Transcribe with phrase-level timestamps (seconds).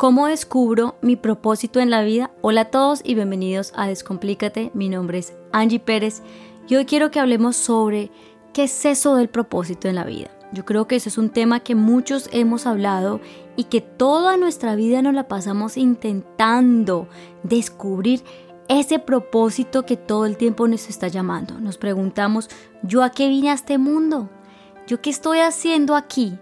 [0.00, 2.30] ¿Cómo descubro mi propósito en la vida?
[2.40, 4.70] Hola a todos y bienvenidos a Descomplícate.
[4.72, 6.22] Mi nombre es Angie Pérez
[6.66, 8.10] y hoy quiero que hablemos sobre
[8.54, 10.30] qué es eso del propósito en la vida.
[10.54, 13.20] Yo creo que ese es un tema que muchos hemos hablado
[13.56, 17.06] y que toda nuestra vida nos la pasamos intentando
[17.42, 18.22] descubrir
[18.68, 21.60] ese propósito que todo el tiempo nos está llamando.
[21.60, 22.48] Nos preguntamos,
[22.82, 24.30] ¿yo a qué vine a este mundo?
[24.86, 26.38] ¿Yo qué estoy haciendo aquí?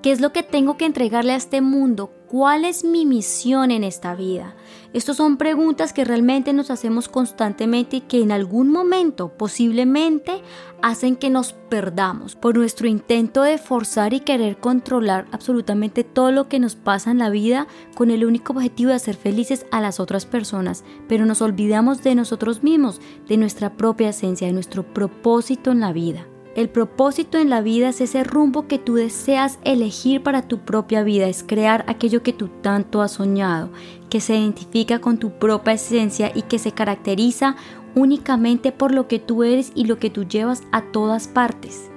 [0.00, 2.10] ¿Qué es lo que tengo que entregarle a este mundo?
[2.34, 4.56] ¿Cuál es mi misión en esta vida?
[4.92, 10.42] Estas son preguntas que realmente nos hacemos constantemente y que en algún momento posiblemente
[10.82, 16.48] hacen que nos perdamos por nuestro intento de forzar y querer controlar absolutamente todo lo
[16.48, 20.00] que nos pasa en la vida con el único objetivo de hacer felices a las
[20.00, 25.70] otras personas, pero nos olvidamos de nosotros mismos, de nuestra propia esencia, de nuestro propósito
[25.70, 26.26] en la vida.
[26.54, 31.02] El propósito en la vida es ese rumbo que tú deseas elegir para tu propia
[31.02, 33.70] vida, es crear aquello que tú tanto has soñado,
[34.08, 37.56] que se identifica con tu propia esencia y que se caracteriza
[37.96, 41.90] únicamente por lo que tú eres y lo que tú llevas a todas partes.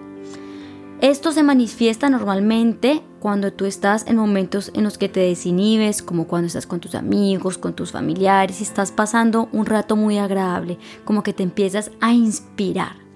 [1.01, 6.25] Esto se manifiesta normalmente cuando tú estás en momentos en los que te desinhibes, como
[6.25, 10.79] cuando estás con tus amigos, con tus familiares y estás pasando un rato muy agradable,
[11.05, 13.06] como que te empiezas a inspirar.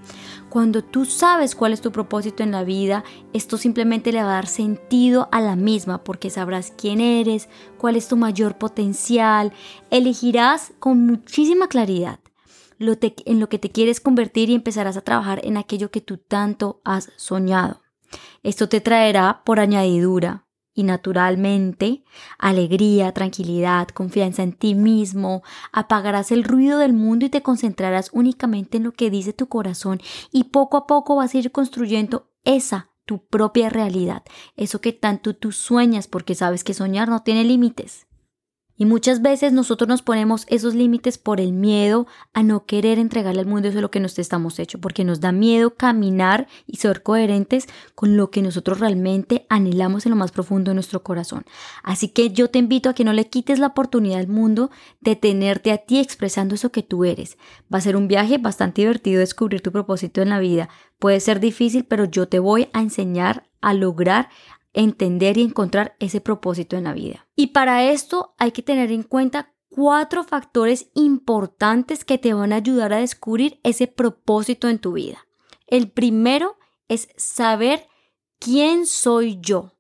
[0.52, 4.34] Cuando tú sabes cuál es tu propósito en la vida, esto simplemente le va a
[4.34, 9.54] dar sentido a la misma porque sabrás quién eres, cuál es tu mayor potencial,
[9.92, 12.20] elegirás con muchísima claridad
[12.80, 16.82] en lo que te quieres convertir y empezarás a trabajar en aquello que tú tanto
[16.84, 17.82] has soñado.
[18.44, 22.04] Esto te traerá por añadidura y naturalmente
[22.38, 28.78] alegría, tranquilidad, confianza en ti mismo, apagarás el ruido del mundo y te concentrarás únicamente
[28.78, 32.90] en lo que dice tu corazón y poco a poco vas a ir construyendo esa
[33.06, 34.24] tu propia realidad,
[34.56, 38.08] eso que tanto tú sueñas porque sabes que soñar no tiene límites.
[38.78, 43.42] Y muchas veces nosotros nos ponemos esos límites por el miedo a no querer entregarle
[43.42, 46.78] al mundo eso es lo que nos estamos hecho, porque nos da miedo caminar y
[46.78, 51.46] ser coherentes con lo que nosotros realmente anhelamos en lo más profundo de nuestro corazón.
[51.84, 55.16] Así que yo te invito a que no le quites la oportunidad al mundo de
[55.16, 57.38] tenerte a ti expresando eso que tú eres.
[57.74, 60.70] Va a ser un viaje bastante divertido descubrir tu propósito en la vida.
[61.00, 64.30] Puede ser difícil, pero yo te voy a enseñar a lograr
[64.74, 67.28] entender y encontrar ese propósito en la vida.
[67.36, 72.58] Y para esto hay que tener en cuenta cuatro factores importantes que te van a
[72.58, 75.26] ayudar a descubrir ese propósito en tu vida.
[75.68, 77.88] El primero es saber
[78.40, 79.74] quién soy yo.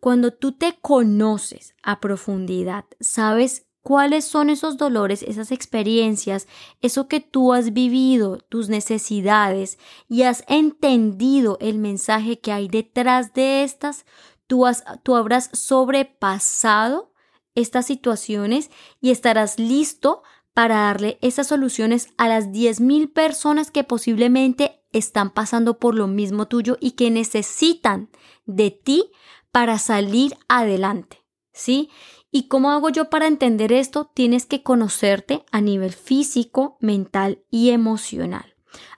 [0.00, 6.46] Cuando tú te conoces a profundidad, sabes cuáles son esos dolores, esas experiencias,
[6.80, 13.32] eso que tú has vivido, tus necesidades y has entendido el mensaje que hay detrás
[13.32, 14.04] de estas,
[14.46, 17.12] tú, has, tú habrás sobrepasado
[17.54, 18.70] estas situaciones
[19.00, 20.22] y estarás listo
[20.54, 26.48] para darle esas soluciones a las 10.000 personas que posiblemente están pasando por lo mismo
[26.48, 28.10] tuyo y que necesitan
[28.46, 29.10] de ti
[29.52, 31.90] para salir adelante, ¿sí?
[32.30, 34.10] ¿Y cómo hago yo para entender esto?
[34.14, 38.54] Tienes que conocerte a nivel físico, mental y emocional.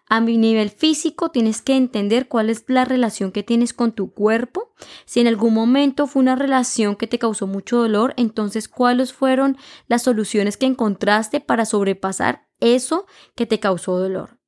[0.07, 4.13] A mi nivel físico tienes que entender cuál es la relación que tienes con tu
[4.13, 4.75] cuerpo.
[5.07, 9.57] Si en algún momento fue una relación que te causó mucho dolor, entonces cuáles fueron
[9.89, 14.39] las soluciones que encontraste para sobrepasar eso que te causó dolor.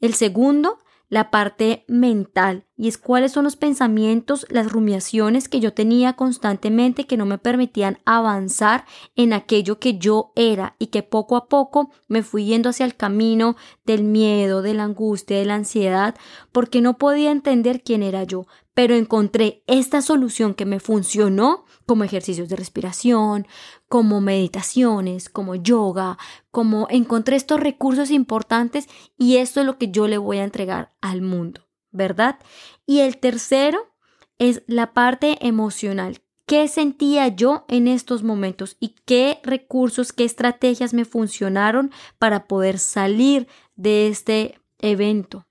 [0.00, 0.78] El segundo
[1.12, 7.06] la parte mental y es cuáles son los pensamientos, las rumiaciones que yo tenía constantemente
[7.06, 11.90] que no me permitían avanzar en aquello que yo era y que poco a poco
[12.08, 16.14] me fui yendo hacia el camino del miedo, de la angustia, de la ansiedad,
[16.50, 22.04] porque no podía entender quién era yo, pero encontré esta solución que me funcionó como
[22.04, 23.46] ejercicios de respiración,
[23.88, 26.18] como meditaciones, como yoga,
[26.50, 28.88] como encontré estos recursos importantes
[29.18, 32.38] y esto es lo que yo le voy a entregar al mundo, ¿verdad?
[32.86, 33.92] Y el tercero
[34.38, 36.22] es la parte emocional.
[36.46, 42.78] ¿Qué sentía yo en estos momentos y qué recursos, qué estrategias me funcionaron para poder
[42.78, 43.46] salir
[43.76, 45.46] de este evento?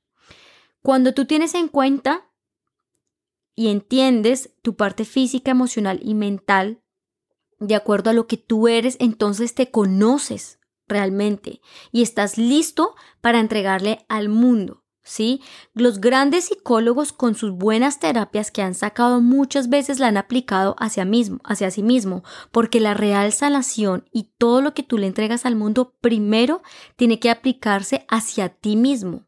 [0.81, 2.30] Cuando tú tienes en cuenta
[3.61, 6.81] y entiendes tu parte física, emocional y mental
[7.59, 11.61] de acuerdo a lo que tú eres, entonces te conoces realmente
[11.91, 14.83] y estás listo para entregarle al mundo.
[15.03, 15.43] ¿Sí?
[15.75, 20.75] Los grandes psicólogos con sus buenas terapias que han sacado muchas veces la han aplicado
[20.79, 25.05] hacia, mismo, hacia sí mismo, porque la real sanación y todo lo que tú le
[25.05, 26.63] entregas al mundo primero
[26.95, 29.27] tiene que aplicarse hacia ti mismo.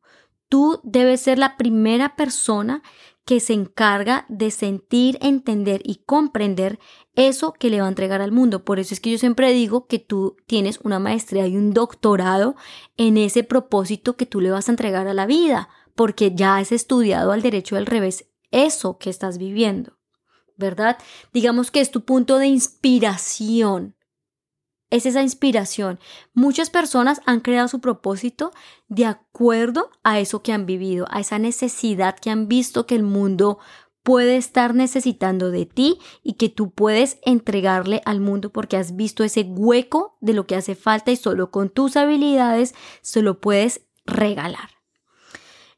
[0.50, 2.84] Tú debes ser la primera persona
[3.26, 6.80] que se encarga de sentir, entender y comprender
[7.16, 8.66] eso que le va a entregar al mundo.
[8.66, 12.56] Por eso es que yo siempre digo que tú tienes una maestría y un doctorado
[12.98, 16.72] en ese propósito que tú le vas a entregar a la vida, porque ya has
[16.72, 19.98] estudiado al derecho del revés eso que estás viviendo,
[20.58, 20.98] ¿verdad?
[21.34, 23.96] Digamos que es tu punto de inspiración.
[24.94, 26.00] Es esa inspiración.
[26.36, 28.52] Muchas personas han creado su propósito
[28.90, 33.02] de acuerdo a eso que han vivido, a esa necesidad que han visto que el
[33.02, 33.58] mundo
[34.04, 39.24] puede estar necesitando de ti y que tú puedes entregarle al mundo porque has visto
[39.24, 43.88] ese hueco de lo que hace falta y solo con tus habilidades se lo puedes
[44.06, 44.70] regalar.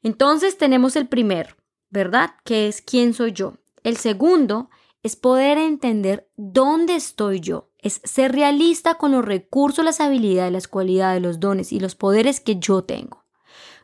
[0.04, 1.56] Entonces tenemos el primero,
[1.90, 2.32] ¿verdad?
[2.44, 3.60] Que es quién soy yo.
[3.82, 4.70] El segundo
[5.04, 7.70] es poder entender dónde estoy yo.
[7.86, 12.40] Es ser realista con los recursos, las habilidades, las cualidades, los dones y los poderes
[12.40, 13.24] que yo tengo.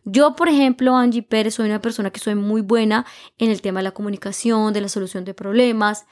[0.06, 3.06] Yo, por ejemplo, Angie Pérez, soy una persona que soy muy buena
[3.38, 6.08] en el tema de la comunicación, de la solución de problemas,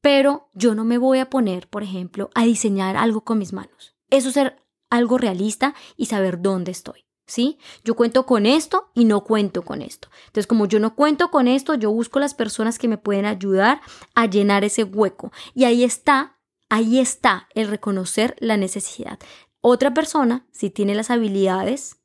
[0.00, 3.96] pero yo no me voy a poner, por ejemplo, a diseñar algo con mis manos.
[4.10, 7.04] Eso es ser algo realista y saber dónde estoy.
[7.26, 7.58] ¿Sí?
[7.82, 10.08] Yo cuento con esto y no cuento con esto.
[10.26, 13.80] Entonces, como yo no cuento con esto, yo busco las personas que me pueden ayudar
[14.14, 15.32] a llenar ese hueco.
[15.54, 16.33] Y ahí está,
[16.74, 19.20] ahí está el reconocer la necesidad.
[19.60, 22.00] Otra persona, si tiene las habilidades,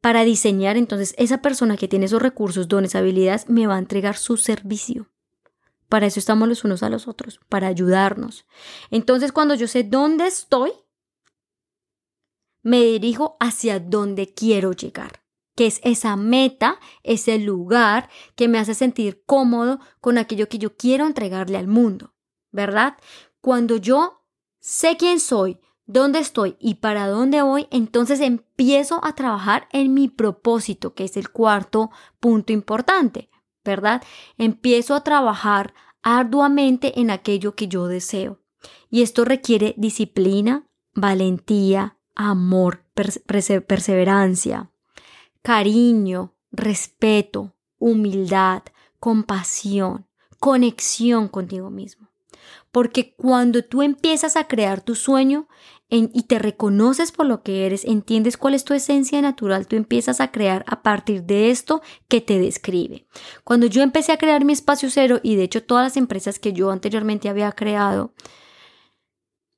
[0.00, 4.16] para diseñar, entonces esa persona que tiene esos recursos, dones, habilidades, me va a entregar
[4.16, 5.10] su servicio.
[5.90, 8.46] Para eso estamos los unos a los otros, para ayudarnos.
[8.90, 10.72] Entonces, cuando yo sé dónde estoy,
[12.62, 15.22] me dirijo hacia dónde quiero llegar,
[15.54, 20.74] que es esa meta, ese lugar que me hace sentir cómodo con aquello que yo
[20.74, 22.14] quiero entregarle al mundo,
[22.50, 22.96] ¿verdad?
[23.48, 24.26] Cuando yo
[24.60, 30.08] sé quién soy, dónde estoy y para dónde voy, entonces empiezo a trabajar en mi
[30.08, 31.90] propósito, que es el cuarto
[32.20, 33.30] punto importante,
[33.64, 34.02] ¿verdad?
[34.36, 35.72] Empiezo a trabajar
[36.02, 38.38] arduamente en aquello que yo deseo.
[38.90, 44.70] Y esto requiere disciplina, valentía, amor, perseverancia,
[45.40, 48.62] cariño, respeto, humildad,
[49.00, 50.06] compasión,
[50.38, 52.07] conexión contigo mismo.
[52.70, 55.48] Porque cuando tú empiezas a crear tu sueño,
[55.90, 60.20] y te reconoces por lo que eres, entiendes cuál es tu esencia natural, tú empiezas
[60.20, 63.06] a crear a partir de esto que te describe.
[63.42, 66.52] Cuando yo empecé a crear mi espacio cero, y de hecho todas las empresas que
[66.52, 68.12] yo anteriormente había creado,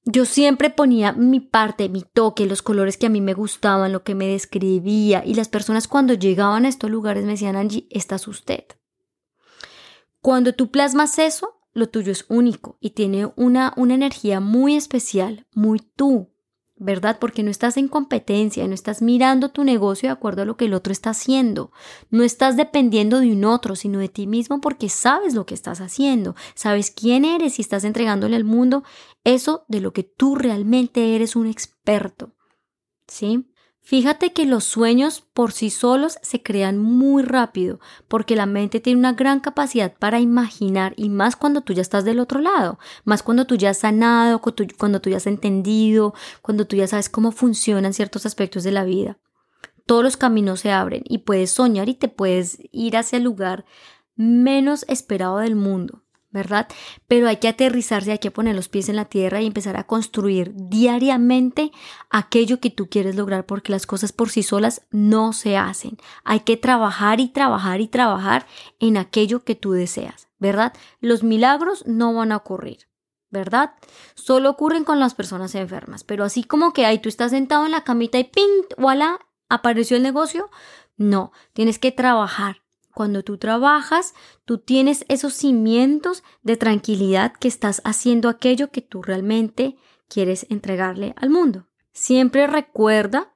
[0.04, 4.04] yo siempre ponía mi parte, mi toque, los colores que a mí me gustaban, lo
[4.04, 8.14] que me describía, y las personas cuando llegaban a estos lugares me decían, Angie, esta
[8.14, 8.64] es usted.
[10.20, 15.46] Cuando tú plasmas eso, lo tuyo es único y tiene una, una energía muy especial,
[15.54, 16.30] muy tú,
[16.76, 17.18] ¿verdad?
[17.20, 20.64] Porque no estás en competencia, no estás mirando tu negocio de acuerdo a lo que
[20.64, 21.72] el otro está haciendo,
[22.08, 25.80] no estás dependiendo de un otro, sino de ti mismo porque sabes lo que estás
[25.80, 28.82] haciendo, sabes quién eres y estás entregándole al mundo
[29.24, 32.34] eso de lo que tú realmente eres un experto,
[33.06, 33.46] ¿sí?
[33.82, 39.00] Fíjate que los sueños por sí solos se crean muy rápido porque la mente tiene
[39.00, 43.22] una gran capacidad para imaginar y más cuando tú ya estás del otro lado, más
[43.22, 44.40] cuando tú ya has sanado,
[44.78, 48.84] cuando tú ya has entendido, cuando tú ya sabes cómo funcionan ciertos aspectos de la
[48.84, 49.18] vida.
[49.86, 53.64] Todos los caminos se abren y puedes soñar y te puedes ir hacia el lugar
[54.14, 56.04] menos esperado del mundo.
[56.30, 56.68] ¿Verdad?
[57.08, 59.84] Pero hay que aterrizarse, hay que poner los pies en la tierra y empezar a
[59.84, 61.72] construir diariamente
[62.08, 65.98] aquello que tú quieres lograr, porque las cosas por sí solas no se hacen.
[66.24, 68.46] Hay que trabajar y trabajar y trabajar
[68.78, 70.72] en aquello que tú deseas, ¿verdad?
[71.00, 72.88] Los milagros no van a ocurrir.
[73.32, 73.74] ¿Verdad?
[74.16, 77.70] Solo ocurren con las personas enfermas, pero así como que ahí tú estás sentado en
[77.70, 78.64] la camita y ¡ping!
[78.76, 79.20] ¡Voilà!
[79.48, 80.50] apareció el negocio.
[80.96, 82.62] No, tienes que trabajar,
[82.94, 89.02] cuando tú trabajas, tú tienes esos cimientos de tranquilidad que estás haciendo aquello que tú
[89.02, 89.76] realmente
[90.08, 91.66] quieres entregarle al mundo.
[91.92, 93.34] Siempre recuerda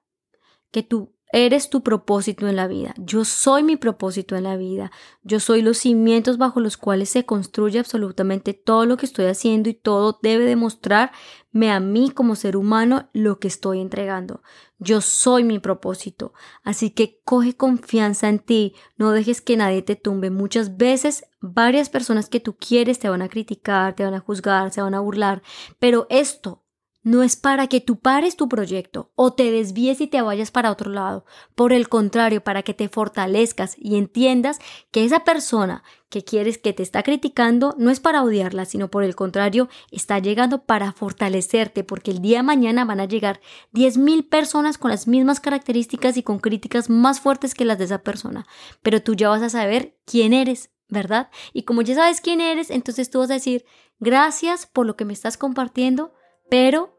[0.70, 2.94] que tú Eres tu propósito en la vida.
[2.96, 4.92] Yo soy mi propósito en la vida.
[5.24, 9.68] Yo soy los cimientos bajo los cuales se construye absolutamente todo lo que estoy haciendo
[9.68, 14.44] y todo debe demostrarme a mí como ser humano lo que estoy entregando.
[14.78, 16.34] Yo soy mi propósito.
[16.62, 18.76] Así que coge confianza en ti.
[18.96, 20.30] No dejes que nadie te tumbe.
[20.30, 24.70] Muchas veces varias personas que tú quieres te van a criticar, te van a juzgar,
[24.70, 25.42] se van a burlar.
[25.80, 26.63] Pero esto
[27.04, 30.72] no es para que tú pares tu proyecto o te desvíes y te vayas para
[30.72, 31.24] otro lado.
[31.54, 34.58] Por el contrario, para que te fortalezcas y entiendas
[34.90, 39.04] que esa persona que quieres que te está criticando no es para odiarla, sino por
[39.04, 43.40] el contrario, está llegando para fortalecerte, porque el día de mañana van a llegar
[43.72, 47.98] 10.000 personas con las mismas características y con críticas más fuertes que las de esa
[47.98, 48.46] persona.
[48.82, 51.30] Pero tú ya vas a saber quién eres ¿verdad?
[51.52, 53.64] Y como ya sabes quién eres, entonces tú vas a decir,
[53.98, 56.12] gracias por lo que me estás compartiendo,
[56.48, 56.93] pero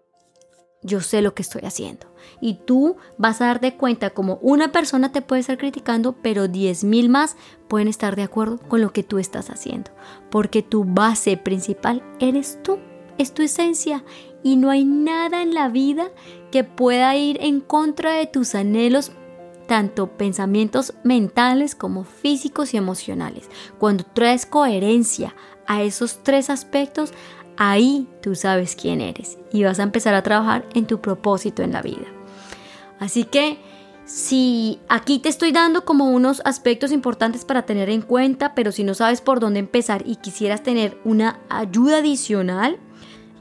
[0.85, 2.07] yo sé lo que estoy haciendo.
[2.39, 7.09] Y tú vas a darte cuenta como una persona te puede estar criticando, pero 10.000
[7.09, 7.35] más
[7.67, 9.91] pueden estar de acuerdo con lo que tú estás haciendo.
[10.29, 12.79] Porque tu base principal eres tú,
[13.17, 14.03] es tu esencia.
[14.43, 16.11] Y no hay nada en la vida
[16.51, 19.11] que pueda ir en contra de tus anhelos
[19.65, 23.49] tanto pensamientos mentales como físicos y emocionales.
[23.79, 27.13] Cuando traes coherencia a esos tres aspectos,
[27.57, 31.71] Ahí tú sabes quién eres y vas a empezar a trabajar en tu propósito en
[31.71, 32.05] la vida.
[32.99, 33.59] Así que
[34.05, 38.83] si aquí te estoy dando como unos aspectos importantes para tener en cuenta, pero si
[38.83, 42.77] no sabes por dónde empezar y quisieras tener una ayuda adicional,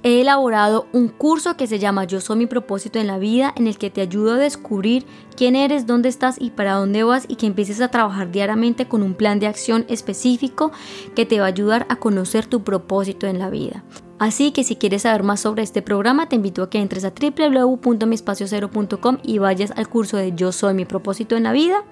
[0.02, 3.66] he elaborado un curso que se llama Yo soy mi propósito en la vida, en
[3.66, 5.04] el que te ayudo a descubrir
[5.36, 9.02] quién eres, dónde estás y para dónde vas y que empieces a trabajar diariamente con
[9.02, 10.72] un plan de acción específico
[11.14, 13.82] que te va a ayudar a conocer tu propósito en la vida.
[14.18, 17.12] Así que si quieres saber más sobre este programa, te invito a que entres a
[17.12, 21.84] www.miespaciocero.com y vayas al curso de Yo soy mi propósito en la vida.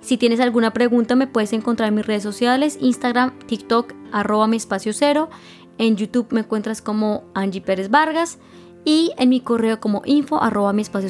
[0.00, 4.56] Si tienes alguna pregunta, me puedes encontrar en mis redes sociales, Instagram, TikTok, arroba mi
[4.56, 5.30] espacio cero.
[5.78, 8.38] En YouTube me encuentras como Angie Pérez Vargas
[8.84, 11.08] y en mi correo como info arroba mi espacio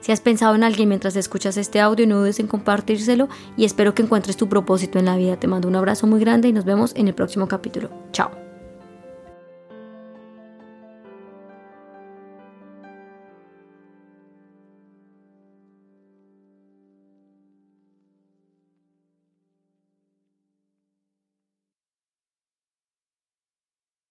[0.00, 3.28] Si has pensado en alguien mientras escuchas este audio, no dudes en compartírselo
[3.58, 5.38] y espero que encuentres tu propósito en la vida.
[5.38, 7.90] Te mando un abrazo muy grande y nos vemos en el próximo capítulo.
[8.12, 8.45] Chao.